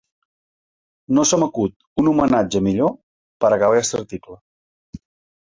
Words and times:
No 1.17 1.25
se 1.31 1.37
m’acut 1.43 1.75
un 2.05 2.09
homenatge 2.13 2.63
millor 2.69 2.91
per 3.45 3.53
acabar 3.59 3.79
aquest 3.83 4.01
article. 4.03 4.41